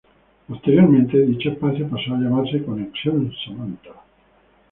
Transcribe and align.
Posteriormente, 0.47 1.15
dicho 1.27 1.49
espacio 1.49 1.87
pasó 1.87 2.15
a 2.15 2.19
llamarse 2.19 2.65
"Conexión 2.65 3.31
Samanta". 3.45 3.91